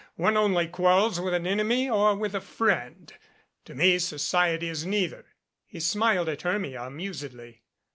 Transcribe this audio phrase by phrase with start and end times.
[0.15, 3.13] One only quarrels with an enemy or with a friend.
[3.65, 5.27] To me society is neither."
[5.67, 7.61] He smiled at Hermia amusedly.